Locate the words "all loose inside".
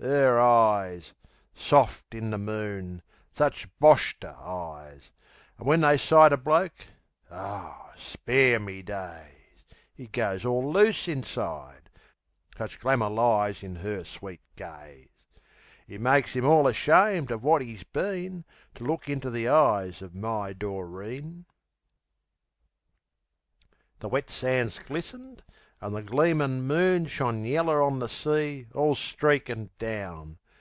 10.44-11.90